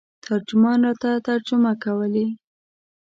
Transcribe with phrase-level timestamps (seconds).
[0.23, 2.25] ترجمان راته ترجمه کولې.